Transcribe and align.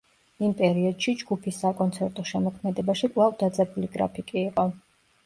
იმ 0.45 0.53
პერიოდში 0.59 1.11
ჯგუფის 1.19 1.59
საკონცერტო 1.63 2.25
შემოქმედებაში 2.29 3.11
კვლავ 3.13 3.37
დაძაბული 3.43 3.91
გრაფიკი 3.99 4.41
იყო. 4.43 4.65